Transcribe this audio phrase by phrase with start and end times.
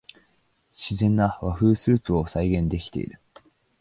[0.71, 3.19] 自然な和風スープを再現できてる